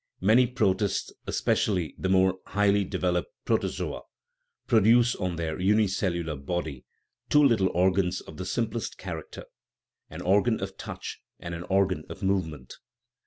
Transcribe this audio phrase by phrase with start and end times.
[0.19, 4.01] Many protists, especially the more highly de veloped protozoa,
[4.65, 6.85] produce on their unicellular body
[7.29, 9.45] two little organs of the simplest character
[10.09, 12.77] an organ of touch and an organ of movement.